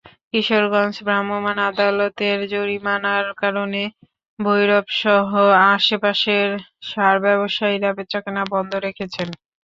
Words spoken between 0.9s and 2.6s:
ভ্রাম্যমাণ আদালতের